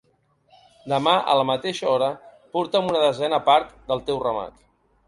[0.93, 2.09] Demà a la mateixa hora
[2.57, 4.63] porta'm una desena part del teu ramat.